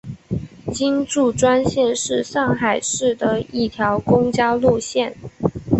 [0.73, 5.15] 金祝专线是上海市的一条公交路线。